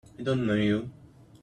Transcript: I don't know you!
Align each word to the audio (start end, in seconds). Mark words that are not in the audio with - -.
I 0.19 0.23
don't 0.23 0.47
know 0.47 0.55
you! 0.55 0.89